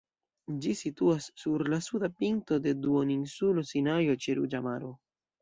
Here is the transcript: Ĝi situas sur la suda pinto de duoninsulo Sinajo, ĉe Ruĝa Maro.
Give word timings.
Ĝi 0.61 0.71
situas 0.77 1.27
sur 1.41 1.63
la 1.73 1.79
suda 1.89 2.09
pinto 2.23 2.59
de 2.65 2.75
duoninsulo 2.87 3.67
Sinajo, 3.75 4.19
ĉe 4.27 4.39
Ruĝa 4.43 4.65
Maro. 4.73 4.93